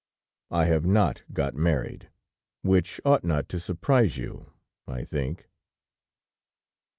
"I 0.49 0.65
have 0.65 0.83
not 0.83 1.21
got 1.31 1.53
married 1.53 2.09
which 2.63 2.99
ought 3.05 3.23
not 3.23 3.47
to 3.49 3.59
surprise 3.59 4.17
you, 4.17 4.51
I 4.87 5.03
think." 5.03 5.47